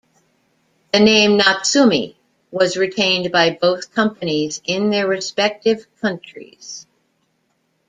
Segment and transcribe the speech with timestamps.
[0.91, 2.15] The name "Natsume"
[2.49, 6.87] was retained by both companies in their respective countries.